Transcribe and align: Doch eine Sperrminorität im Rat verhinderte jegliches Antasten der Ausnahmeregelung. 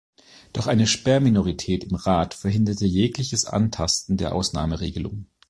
Doch 0.51 0.65
eine 0.65 0.87
Sperrminorität 0.87 1.83
im 1.83 1.95
Rat 1.95 2.33
verhinderte 2.33 2.87
jegliches 2.87 3.45
Antasten 3.45 4.17
der 4.17 4.33
Ausnahmeregelung. 4.33 5.27